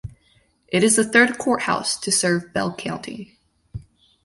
It 0.69 0.83
is 0.83 0.95
the 0.95 1.03
third 1.07 1.37
courthouse 1.37 1.95
to 1.99 2.11
serve 2.11 2.53
Bell 2.55 2.75
County. 2.75 3.37